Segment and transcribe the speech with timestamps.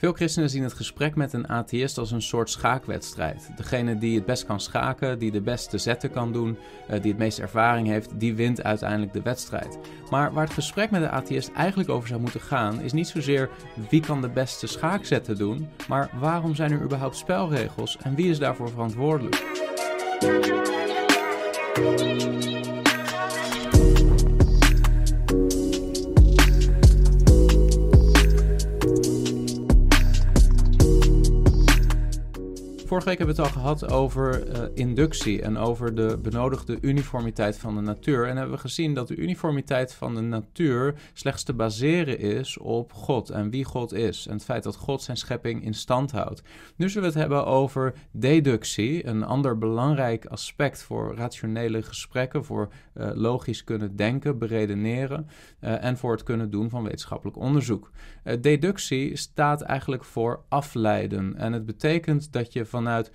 [0.00, 3.50] Veel christenen zien het gesprek met een atheïst als een soort schaakwedstrijd.
[3.56, 7.20] Degene die het best kan schaken, die de beste zetten kan doen, eh, die het
[7.20, 9.78] meeste ervaring heeft, die wint uiteindelijk de wedstrijd.
[10.10, 13.50] Maar waar het gesprek met de atheïst eigenlijk over zou moeten gaan, is niet zozeer
[13.88, 18.38] wie kan de beste schaakzetten doen, maar waarom zijn er überhaupt spelregels en wie is
[18.38, 19.44] daarvoor verantwoordelijk?
[32.90, 37.58] Vorige week hebben we het al gehad over uh, inductie en over de benodigde uniformiteit
[37.58, 38.26] van de natuur.
[38.26, 42.92] En hebben we gezien dat de uniformiteit van de natuur slechts te baseren is op
[42.92, 44.26] God en wie God is.
[44.26, 46.42] En het feit dat God zijn schepping in stand houdt.
[46.76, 52.68] Nu zullen we het hebben over deductie, een ander belangrijk aspect voor rationele gesprekken, voor
[52.94, 55.28] uh, logisch kunnen denken, beredeneren
[55.60, 57.90] uh, en voor het kunnen doen van wetenschappelijk onderzoek.
[58.40, 63.10] deductie staat eigenlijk voor afleiden en het betekent dat je van vanuit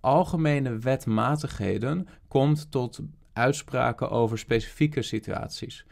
[0.00, 3.00] algemene wetmatigheden komt tot
[3.32, 5.86] uitspraken over specifieke situaties.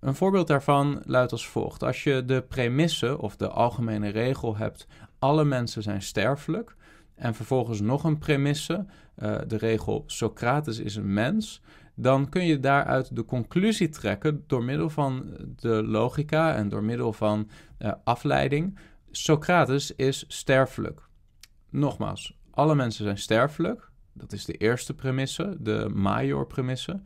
[0.00, 4.86] Een voorbeeld daarvan luidt als volgt: als je de premisse of de algemene regel hebt,
[5.18, 6.76] alle mensen zijn sterfelijk,
[7.14, 8.86] en vervolgens nog een premisse,
[9.46, 11.62] de regel Socrates is een mens,
[12.00, 17.12] dan kun je daaruit de conclusie trekken door middel van de logica en door middel
[17.12, 18.78] van uh, afleiding.
[19.10, 21.00] Socrates is sterfelijk.
[21.70, 23.90] Nogmaals, alle mensen zijn sterfelijk.
[24.12, 27.00] Dat is de eerste premisse, de major premisse.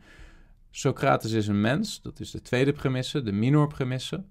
[0.71, 4.23] Socrates is een mens, dat is de tweede premisse, de minor premisse.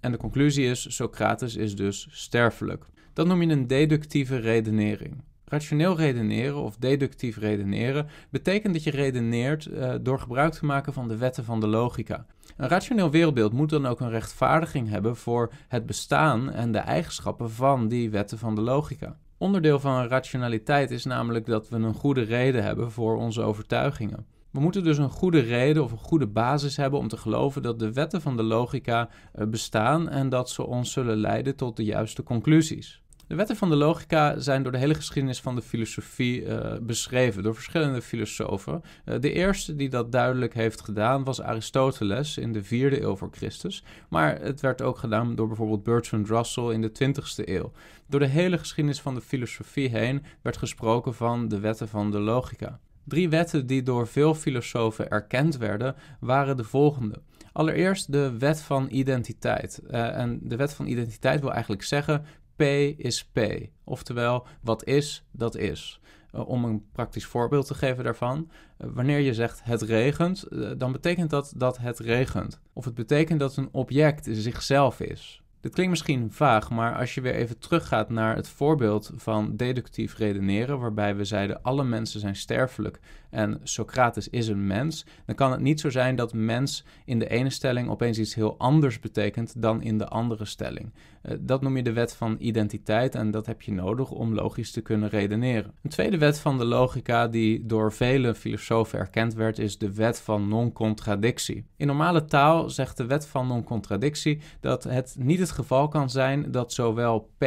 [0.00, 2.86] En de conclusie is, Socrates is dus sterfelijk.
[3.12, 5.22] Dat noem je een deductieve redenering.
[5.52, 11.08] Rationeel redeneren of deductief redeneren betekent dat je redeneert uh, door gebruik te maken van
[11.08, 12.26] de wetten van de logica.
[12.56, 17.50] Een rationeel wereldbeeld moet dan ook een rechtvaardiging hebben voor het bestaan en de eigenschappen
[17.50, 19.16] van die wetten van de logica.
[19.38, 24.26] Onderdeel van rationaliteit is namelijk dat we een goede reden hebben voor onze overtuigingen.
[24.50, 27.78] We moeten dus een goede reden of een goede basis hebben om te geloven dat
[27.78, 31.84] de wetten van de logica eh, bestaan en dat ze ons zullen leiden tot de
[31.84, 33.01] juiste conclusies.
[33.32, 37.42] De wetten van de logica zijn door de hele geschiedenis van de filosofie uh, beschreven
[37.42, 38.82] door verschillende filosofen.
[39.04, 43.28] Uh, de eerste die dat duidelijk heeft gedaan was Aristoteles in de vierde eeuw voor
[43.30, 43.84] Christus.
[44.08, 47.72] Maar het werd ook gedaan door bijvoorbeeld Bertrand Russell in de 20ste eeuw.
[48.06, 52.18] Door de hele geschiedenis van de filosofie heen werd gesproken van de wetten van de
[52.20, 52.80] logica.
[53.04, 57.22] Drie wetten die door veel filosofen erkend werden, waren de volgende.
[57.52, 59.82] Allereerst de wet van identiteit.
[59.90, 62.24] Uh, en de wet van identiteit wil eigenlijk zeggen:
[62.56, 62.62] P
[62.96, 63.40] is P.
[63.84, 66.00] Oftewel, wat is, dat is.
[66.34, 68.50] Uh, om een praktisch voorbeeld te geven daarvan.
[68.78, 72.60] Uh, wanneer je zegt het regent, uh, dan betekent dat dat het regent.
[72.72, 75.42] Of het betekent dat een object zichzelf is.
[75.62, 80.16] Dit klinkt misschien vaag, maar als je weer even teruggaat naar het voorbeeld van deductief
[80.16, 85.50] redeneren, waarbij we zeiden alle mensen zijn sterfelijk en Socrates is een mens, dan kan
[85.50, 89.62] het niet zo zijn dat mens in de ene stelling opeens iets heel anders betekent
[89.62, 90.92] dan in de andere stelling.
[91.22, 94.70] Uh, dat noem je de wet van identiteit en dat heb je nodig om logisch
[94.70, 95.74] te kunnen redeneren.
[95.82, 100.20] Een tweede wet van de logica die door vele filosofen erkend werd is de wet
[100.20, 101.66] van non-contradictie.
[101.76, 106.50] In normale taal zegt de wet van non-contradictie dat het niet het geval kan zijn
[106.50, 107.44] dat zowel P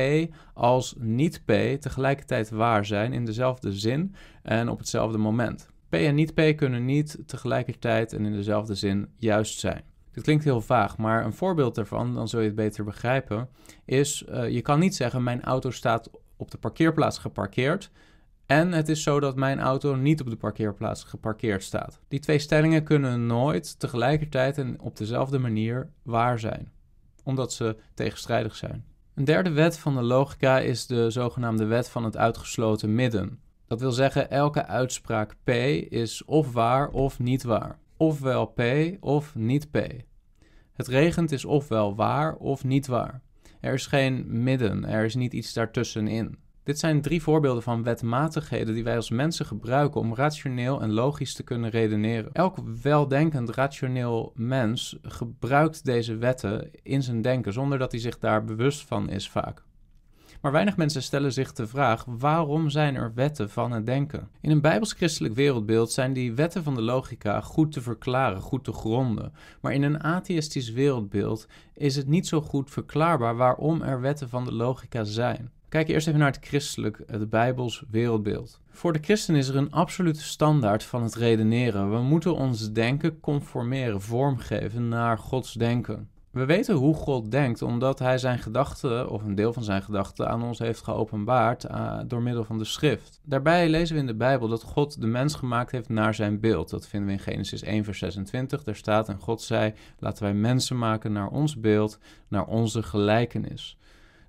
[0.53, 5.69] als niet-P tegelijkertijd waar zijn in dezelfde zin en op hetzelfde moment.
[5.89, 9.83] P en niet-P kunnen niet tegelijkertijd en in dezelfde zin juist zijn.
[10.15, 13.49] Dit klinkt heel vaag, maar een voorbeeld daarvan, dan zul je het beter begrijpen,
[13.85, 17.91] is uh, je kan niet zeggen mijn auto staat op de parkeerplaats geparkeerd
[18.45, 21.99] en het is zo dat mijn auto niet op de parkeerplaats geparkeerd staat.
[22.07, 26.71] Die twee stellingen kunnen nooit tegelijkertijd en op dezelfde manier waar zijn,
[27.23, 28.85] omdat ze tegenstrijdig zijn.
[29.13, 33.39] Een derde wet van de logica is de zogenaamde wet van het uitgesloten midden.
[33.67, 35.49] Dat wil zeggen, elke uitspraak P
[35.89, 37.79] is of waar of niet waar.
[37.97, 38.61] Ofwel P
[38.99, 39.77] of niet P.
[40.73, 43.21] Het regent is ofwel waar of niet waar.
[43.59, 46.37] Er is geen midden, er is niet iets daartussenin.
[46.63, 51.33] Dit zijn drie voorbeelden van wetmatigheden die wij als mensen gebruiken om rationeel en logisch
[51.33, 52.31] te kunnen redeneren.
[52.31, 58.43] Elk weldenkend, rationeel mens gebruikt deze wetten in zijn denken zonder dat hij zich daar
[58.43, 59.64] bewust van is vaak.
[60.45, 64.29] Maar weinig mensen stellen zich de vraag: waarom zijn er wetten van het denken?
[64.41, 68.73] In een bijbels-christelijk wereldbeeld zijn die wetten van de logica goed te verklaren, goed te
[68.73, 69.33] gronden.
[69.61, 74.45] Maar in een atheïstisch wereldbeeld is het niet zo goed verklaarbaar waarom er wetten van
[74.45, 75.51] de logica zijn.
[75.69, 78.59] Kijk eerst even naar het christelijk, het Bijbels wereldbeeld.
[78.69, 81.91] Voor de christen is er een absolute standaard van het redeneren.
[81.91, 86.09] We moeten ons denken conformeren, vormgeven naar Gods denken.
[86.35, 90.29] We weten hoe God denkt omdat hij zijn gedachten, of een deel van zijn gedachten,
[90.29, 93.19] aan ons heeft geopenbaard uh, door middel van de schrift.
[93.23, 96.69] Daarbij lezen we in de Bijbel dat God de mens gemaakt heeft naar zijn beeld.
[96.69, 98.63] Dat vinden we in Genesis 1, vers 26.
[98.63, 103.77] Daar staat: En God zei: Laten wij mensen maken naar ons beeld, naar onze gelijkenis.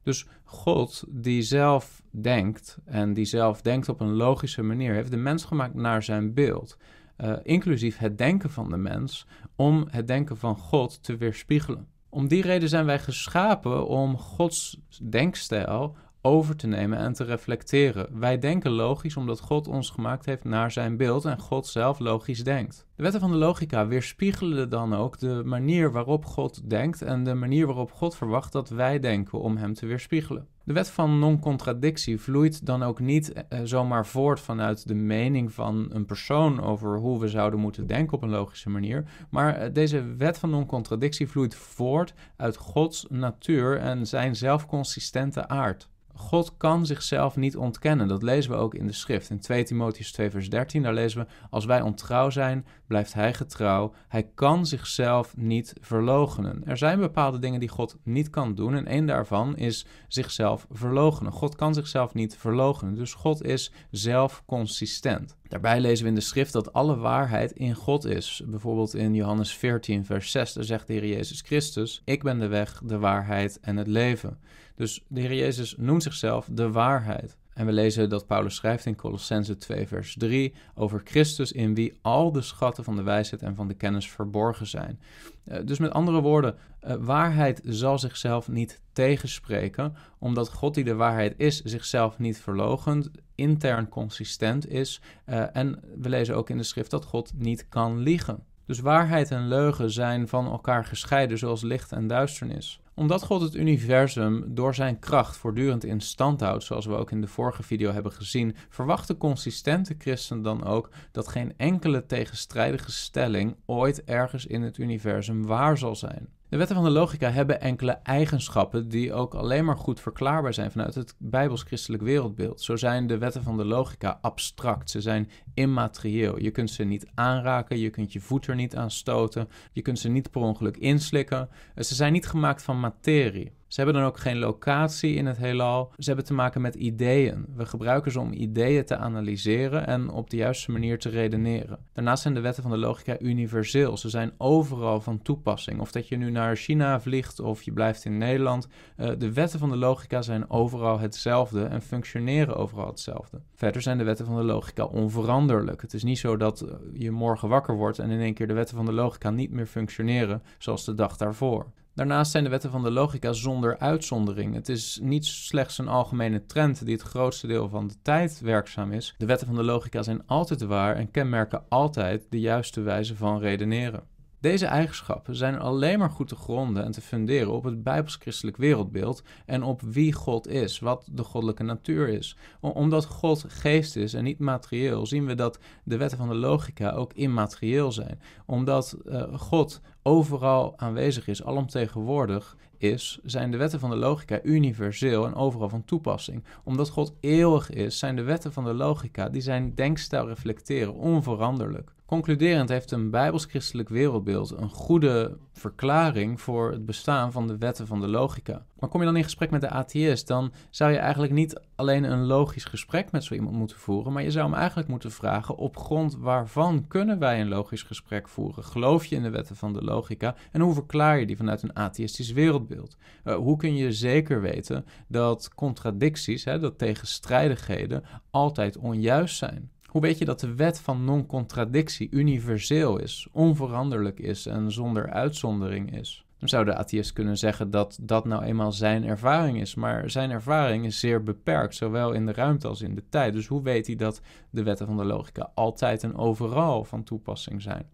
[0.02, 5.16] Dus God, die zelf denkt en die zelf denkt op een logische manier, heeft de
[5.16, 6.76] mens gemaakt naar zijn beeld.
[7.18, 9.26] Uh, inclusief het denken van de mens,
[9.56, 11.94] om het denken van God te weerspiegelen.
[12.16, 15.96] Om die reden zijn wij geschapen om Gods denkstijl
[16.26, 18.18] over te nemen en te reflecteren.
[18.18, 22.44] Wij denken logisch omdat God ons gemaakt heeft naar zijn beeld en God zelf logisch
[22.44, 22.86] denkt.
[22.96, 27.34] De wetten van de logica weerspiegelen dan ook de manier waarop God denkt en de
[27.34, 30.46] manier waarop God verwacht dat wij denken om hem te weerspiegelen.
[30.64, 35.86] De wet van non-contradictie vloeit dan ook niet eh, zomaar voort vanuit de mening van
[35.88, 40.14] een persoon over hoe we zouden moeten denken op een logische manier, maar eh, deze
[40.16, 45.88] wet van non-contradictie vloeit voort uit Gods natuur en zijn zelfconsistente aard.
[46.16, 48.08] God kan zichzelf niet ontkennen.
[48.08, 49.30] Dat lezen we ook in de schrift.
[49.30, 51.26] In 2 Timotheus 2 vers 13, daar lezen we...
[51.50, 53.92] Als wij ontrouw zijn, blijft hij getrouw.
[54.08, 56.62] Hij kan zichzelf niet verloochenen.
[56.64, 58.74] Er zijn bepaalde dingen die God niet kan doen...
[58.74, 61.32] en één daarvan is zichzelf verloochenen.
[61.32, 62.94] God kan zichzelf niet verloochenen.
[62.94, 65.36] Dus God is zelf consistent.
[65.48, 68.42] Daarbij lezen we in de schrift dat alle waarheid in God is.
[68.46, 72.02] Bijvoorbeeld in Johannes 14 vers 6, daar zegt de Heer Jezus Christus...
[72.04, 74.38] Ik ben de weg, de waarheid en het leven...
[74.76, 77.36] Dus de Heer Jezus noemt zichzelf de waarheid.
[77.56, 81.98] En we lezen dat Paulus schrijft in Colossense 2, vers 3 over Christus, in wie
[82.02, 85.00] al de schatten van de wijsheid en van de kennis verborgen zijn.
[85.44, 86.54] Uh, dus met andere woorden,
[86.86, 93.10] uh, waarheid zal zichzelf niet tegenspreken, omdat God die de waarheid is, zichzelf niet verlogend,
[93.34, 95.00] intern consistent is.
[95.26, 98.44] Uh, en we lezen ook in de schrift dat God niet kan liegen.
[98.66, 103.54] Dus waarheid en leugen zijn van elkaar gescheiden, zoals licht en duisternis omdat God het
[103.54, 107.92] universum door zijn kracht voortdurend in stand houdt, zoals we ook in de vorige video
[107.92, 114.46] hebben gezien, verwacht de consistente christen dan ook dat geen enkele tegenstrijdige stelling ooit ergens
[114.46, 116.28] in het universum waar zal zijn.
[116.48, 120.70] De wetten van de logica hebben enkele eigenschappen die ook alleen maar goed verklaarbaar zijn
[120.70, 122.60] vanuit het bijbels-christelijk wereldbeeld.
[122.60, 126.40] Zo zijn de wetten van de logica abstract, ze zijn immaterieel.
[126.40, 129.98] Je kunt ze niet aanraken, je kunt je voet er niet aan stoten, je kunt
[129.98, 131.48] ze niet per ongeluk inslikken.
[131.76, 133.52] Ze zijn niet gemaakt van materie.
[133.68, 135.92] Ze hebben dan ook geen locatie in het heelal.
[135.98, 137.46] Ze hebben te maken met ideeën.
[137.56, 141.78] We gebruiken ze om ideeën te analyseren en op de juiste manier te redeneren.
[141.92, 143.96] Daarnaast zijn de wetten van de logica universeel.
[143.96, 145.80] Ze zijn overal van toepassing.
[145.80, 148.68] Of dat je nu naar China vliegt of je blijft in Nederland.
[148.96, 153.40] Uh, de wetten van de logica zijn overal hetzelfde en functioneren overal hetzelfde.
[153.54, 155.82] Verder zijn de wetten van de logica onveranderlijk.
[155.82, 158.54] Het is niet zo dat eh, je morgen wakker wordt en in één keer de
[158.54, 161.66] wetten van de logica niet meer functioneren zoals de dag daarvoor.
[161.96, 164.54] Daarnaast zijn de wetten van de logica zonder uitzondering.
[164.54, 168.92] Het is niet slechts een algemene trend die het grootste deel van de tijd werkzaam
[168.92, 169.14] is.
[169.18, 173.38] De wetten van de logica zijn altijd waar en kenmerken altijd de juiste wijze van
[173.38, 174.02] redeneren.
[174.46, 179.22] Deze eigenschappen zijn alleen maar goed te gronden en te funderen op het bijbels-christelijk wereldbeeld
[179.46, 182.36] en op wie God is, wat de goddelijke natuur is.
[182.60, 186.90] Omdat God geest is en niet materieel, zien we dat de wetten van de logica
[186.90, 188.20] ook immaterieel zijn.
[188.44, 195.26] Omdat uh, God overal aanwezig is, alomtegenwoordig is, zijn de wetten van de logica universeel
[195.26, 196.44] en overal van toepassing.
[196.64, 201.94] Omdat God eeuwig is, zijn de wetten van de logica die zijn denkstijl reflecteren onveranderlijk.
[202.06, 208.00] Concluderend heeft een bijbels-christelijk wereldbeeld een goede verklaring voor het bestaan van de wetten van
[208.00, 208.66] de logica.
[208.78, 212.04] Maar kom je dan in gesprek met de atheïst, dan zou je eigenlijk niet alleen
[212.04, 215.56] een logisch gesprek met zo iemand moeten voeren, maar je zou hem eigenlijk moeten vragen
[215.56, 218.64] op grond waarvan kunnen wij een logisch gesprek voeren?
[218.64, 221.76] Geloof je in de wetten van de logica en hoe verklaar je die vanuit een
[221.76, 222.96] atheïstisch wereldbeeld?
[223.24, 229.70] Uh, hoe kun je zeker weten dat contradicties, hè, dat tegenstrijdigheden, altijd onjuist zijn?
[229.96, 235.96] Hoe weet je dat de wet van non-contradictie universeel is, onveranderlijk is en zonder uitzondering
[235.96, 236.24] is?
[236.38, 240.30] Dan zou de atheïst kunnen zeggen dat dat nou eenmaal zijn ervaring is, maar zijn
[240.30, 243.32] ervaring is zeer beperkt, zowel in de ruimte als in de tijd.
[243.32, 247.62] Dus hoe weet hij dat de wetten van de logica altijd en overal van toepassing
[247.62, 247.86] zijn?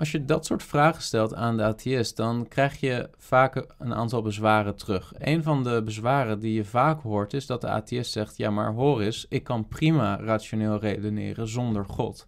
[0.00, 4.22] Als je dat soort vragen stelt aan de atheïst, dan krijg je vaak een aantal
[4.22, 5.12] bezwaren terug.
[5.18, 8.72] Een van de bezwaren die je vaak hoort is dat de atheïst zegt: Ja, maar
[8.72, 12.26] hoor eens, ik kan prima rationeel redeneren zonder God.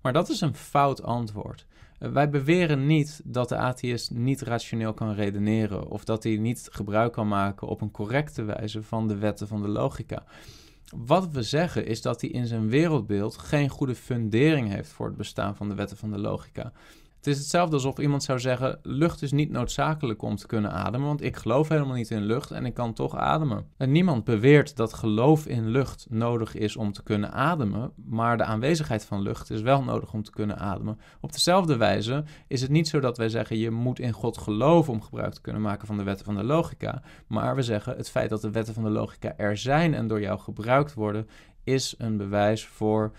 [0.00, 1.66] Maar dat is een fout antwoord.
[1.98, 6.68] Eh, wij beweren niet dat de atheïst niet rationeel kan redeneren of dat hij niet
[6.72, 10.24] gebruik kan maken op een correcte wijze van de wetten van de logica.
[10.96, 15.16] Wat we zeggen is dat hij in zijn wereldbeeld geen goede fundering heeft voor het
[15.16, 16.72] bestaan van de wetten van de logica.
[17.26, 21.06] Het is hetzelfde alsof iemand zou zeggen: lucht is niet noodzakelijk om te kunnen ademen,
[21.06, 23.66] want ik geloof helemaal niet in lucht en ik kan toch ademen.
[23.76, 28.44] En niemand beweert dat geloof in lucht nodig is om te kunnen ademen, maar de
[28.44, 30.98] aanwezigheid van lucht is wel nodig om te kunnen ademen.
[31.20, 34.92] Op dezelfde wijze is het niet zo dat wij zeggen: je moet in God geloven
[34.92, 38.10] om gebruik te kunnen maken van de wetten van de logica, maar we zeggen: het
[38.10, 41.28] feit dat de wetten van de logica er zijn en door jou gebruikt worden,
[41.64, 43.12] is een bewijs voor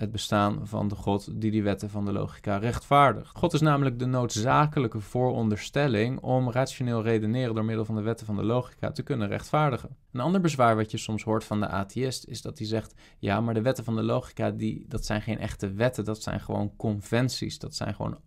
[0.00, 3.36] het bestaan van de God die die wetten van de logica rechtvaardigt.
[3.36, 8.36] God is namelijk de noodzakelijke vooronderstelling om rationeel redeneren door middel van de wetten van
[8.36, 9.96] de logica te kunnen rechtvaardigen.
[10.12, 13.40] Een ander bezwaar wat je soms hoort van de atheïst is dat hij zegt: ja,
[13.40, 16.76] maar de wetten van de logica die, dat zijn geen echte wetten, dat zijn gewoon
[16.76, 18.18] conventies, dat zijn gewoon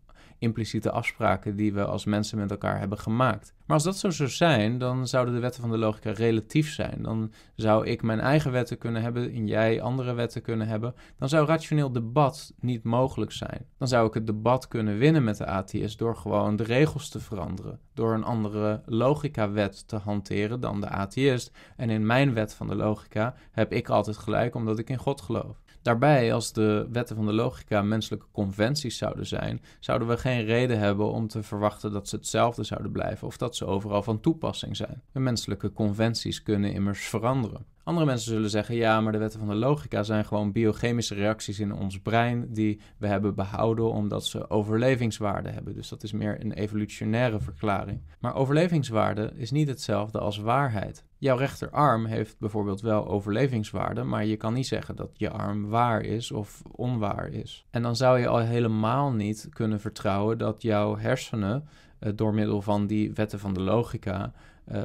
[0.44, 3.54] impliciete afspraken die we als mensen met elkaar hebben gemaakt.
[3.66, 7.02] Maar als dat zo zou zijn, dan zouden de wetten van de logica relatief zijn.
[7.02, 10.94] Dan zou ik mijn eigen wetten kunnen hebben en jij andere wetten kunnen hebben.
[11.18, 13.66] Dan zou rationeel debat niet mogelijk zijn.
[13.78, 17.20] Dan zou ik het debat kunnen winnen met de atheïst door gewoon de regels te
[17.20, 17.80] veranderen.
[17.94, 21.52] Door een andere logica-wet te hanteren dan de atheïst.
[21.76, 25.22] En in mijn wet van de logica heb ik altijd gelijk omdat ik in God
[25.22, 25.63] geloof.
[25.84, 30.80] Daarbij, als de wetten van de logica menselijke conventies zouden zijn, zouden we geen reden
[30.80, 34.76] hebben om te verwachten dat ze hetzelfde zouden blijven of dat ze overal van toepassing
[34.76, 35.02] zijn.
[35.12, 37.66] De menselijke conventies kunnen immers veranderen.
[37.84, 41.60] Andere mensen zullen zeggen: ja, maar de wetten van de logica zijn gewoon biochemische reacties
[41.60, 45.74] in ons brein die we hebben behouden omdat ze overlevingswaarde hebben.
[45.74, 48.02] Dus dat is meer een evolutionaire verklaring.
[48.20, 51.04] Maar overlevingswaarde is niet hetzelfde als waarheid.
[51.18, 56.02] Jouw rechterarm heeft bijvoorbeeld wel overlevingswaarde, maar je kan niet zeggen dat je arm waar
[56.02, 57.66] is of onwaar is.
[57.70, 61.68] En dan zou je al helemaal niet kunnen vertrouwen dat jouw hersenen
[62.00, 64.34] eh, door middel van die wetten van de logica
[64.72, 64.82] uh,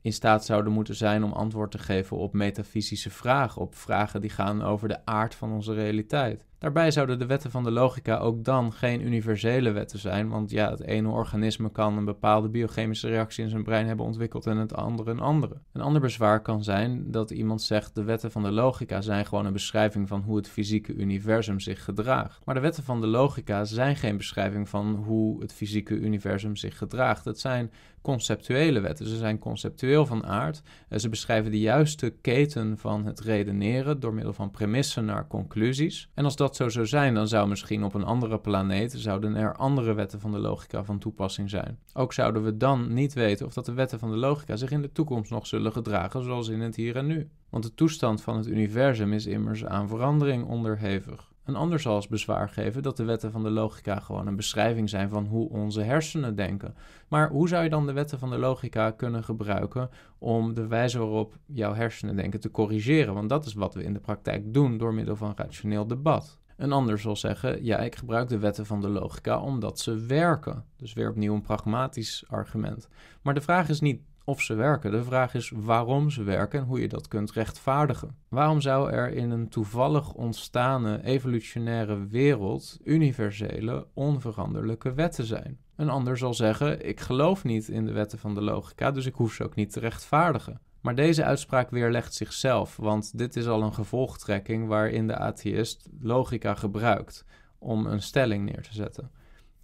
[0.00, 4.30] in staat zouden moeten zijn om antwoord te geven op metafysische vragen, op vragen die
[4.30, 6.44] gaan over de aard van onze realiteit.
[6.58, 10.70] Daarbij zouden de wetten van de logica ook dan geen universele wetten zijn, want ja,
[10.70, 14.74] het ene organisme kan een bepaalde biochemische reactie in zijn brein hebben ontwikkeld en het
[14.74, 15.60] andere een andere.
[15.72, 19.46] Een ander bezwaar kan zijn dat iemand zegt de wetten van de logica zijn gewoon
[19.46, 22.44] een beschrijving van hoe het fysieke universum zich gedraagt.
[22.44, 26.78] Maar de wetten van de logica zijn geen beschrijving van hoe het fysieke universum zich
[26.78, 27.24] gedraagt.
[27.24, 27.70] Het zijn
[28.02, 29.06] conceptuele wetten.
[29.06, 30.62] Ze zijn conceptueel van aard.
[30.96, 36.10] Ze beschrijven de juiste keten van het redeneren door middel van premissen naar conclusies.
[36.14, 39.56] En als dat zo zou zijn, dan zou misschien op een andere planeet zouden er
[39.56, 41.78] andere wetten van de logica van toepassing zijn.
[41.94, 44.82] Ook zouden we dan niet weten of dat de wetten van de logica zich in
[44.82, 47.28] de toekomst nog zullen gedragen zoals in het hier en nu.
[47.50, 51.32] Want de toestand van het universum is immers aan verandering onderhevig.
[51.48, 54.88] Een ander zal als bezwaar geven dat de wetten van de logica gewoon een beschrijving
[54.88, 56.74] zijn van hoe onze hersenen denken.
[57.08, 60.98] Maar hoe zou je dan de wetten van de logica kunnen gebruiken om de wijze
[60.98, 63.14] waarop jouw hersenen denken te corrigeren?
[63.14, 66.38] Want dat is wat we in de praktijk doen door middel van rationeel debat.
[66.56, 70.64] Een ander zal zeggen: ja, ik gebruik de wetten van de logica omdat ze werken.
[70.76, 72.88] Dus weer opnieuw een pragmatisch argument.
[73.22, 74.90] Maar de vraag is niet of ze werken.
[74.90, 78.16] De vraag is waarom ze werken en hoe je dat kunt rechtvaardigen.
[78.28, 85.58] Waarom zou er in een toevallig ontstane evolutionaire wereld universele, onveranderlijke wetten zijn?
[85.76, 89.14] Een ander zal zeggen: Ik geloof niet in de wetten van de logica, dus ik
[89.14, 90.60] hoef ze ook niet te rechtvaardigen.
[90.80, 96.54] Maar deze uitspraak weerlegt zichzelf, want dit is al een gevolgtrekking waarin de atheïst logica
[96.54, 97.24] gebruikt
[97.58, 99.10] om een stelling neer te zetten.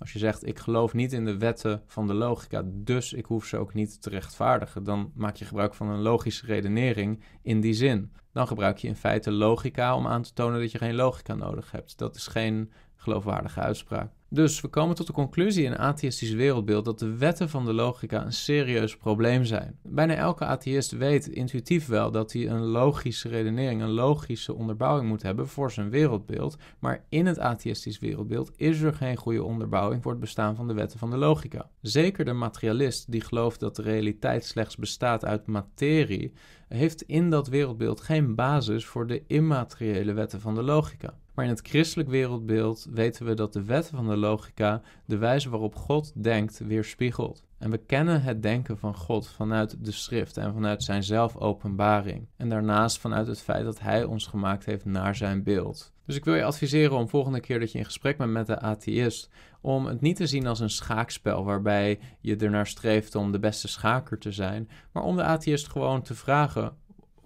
[0.04, 3.44] Als je zegt, ik geloof niet in de wetten van de logica, dus ik hoef
[3.44, 7.72] ze ook niet te rechtvaardigen, dan maak je gebruik van een logische redenering in die
[7.72, 8.12] zin.
[8.32, 11.70] Dan gebruik je in feite logica om aan te tonen dat je geen logica nodig
[11.70, 11.98] hebt.
[11.98, 14.12] Dat is geen geloofwaardige uitspraak.
[14.34, 17.72] Dus we komen tot de conclusie in een atheïstisch wereldbeeld dat de wetten van de
[17.72, 19.78] logica een serieus probleem zijn.
[19.82, 25.22] Bijna elke atheïst weet intuïtief wel dat hij een logische redenering, een logische onderbouwing moet
[25.22, 26.56] hebben voor zijn wereldbeeld.
[26.78, 30.74] Maar in het atheïstisch wereldbeeld is er geen goede onderbouwing voor het bestaan van de
[30.74, 31.70] wetten van de logica.
[31.80, 36.32] Zeker de materialist die gelooft dat de realiteit slechts bestaat uit materie,
[36.68, 41.14] heeft in dat wereldbeeld geen basis voor de immateriële wetten van de logica.
[41.34, 45.50] Maar in het christelijk wereldbeeld weten we dat de wetten van de logica de wijze
[45.50, 47.44] waarop God denkt weerspiegelt.
[47.58, 52.26] En we kennen het denken van God vanuit de schrift en vanuit zijn zelfopenbaring.
[52.36, 55.92] En daarnaast vanuit het feit dat hij ons gemaakt heeft naar zijn beeld.
[56.06, 58.58] Dus ik wil je adviseren om volgende keer dat je in gesprek bent met de
[58.58, 63.38] atheïst, om het niet te zien als een schaakspel waarbij je ernaar streeft om de
[63.38, 66.76] beste schaker te zijn, maar om de atheïst gewoon te vragen: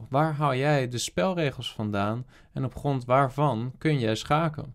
[0.08, 4.74] waar haal jij de spelregels vandaan en op grond waarvan kun jij schaken?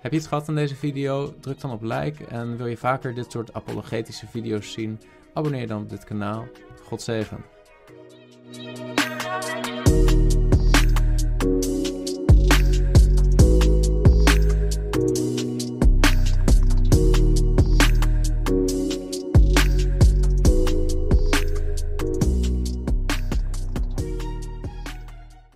[0.00, 1.34] Heb je iets gehad aan deze video?
[1.40, 5.00] Druk dan op like en wil je vaker dit soort apologetische video's zien?
[5.34, 6.46] Abonneer dan op dit kanaal.
[6.82, 7.44] God zegen.